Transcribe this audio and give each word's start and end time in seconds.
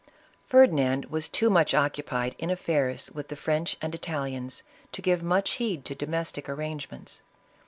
Ferdinand 0.47 1.05
was 1.11 1.29
too 1.29 1.51
much 1.51 1.75
occupied 1.75 2.35
in 2.39 2.49
affairs 2.49 3.11
with 3.11 3.27
the 3.27 3.35
French 3.35 3.77
and 3.83 3.93
Italians, 3.93 4.63
to 4.93 4.99
give 4.99 5.21
much 5.21 5.51
heed 5.51 5.85
to 5.85 5.93
domestic 5.93 6.49
arrangements. 6.49 7.21